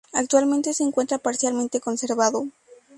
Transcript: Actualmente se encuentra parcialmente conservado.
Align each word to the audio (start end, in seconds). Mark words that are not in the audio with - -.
Actualmente 0.13 0.73
se 0.73 0.81
encuentra 0.83 1.19
parcialmente 1.19 1.79
conservado. 1.79 2.47